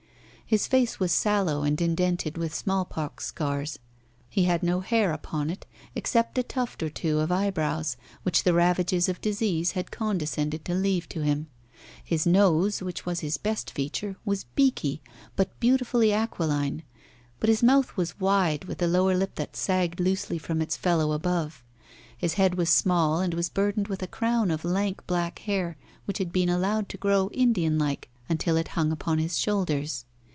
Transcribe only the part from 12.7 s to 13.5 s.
which was his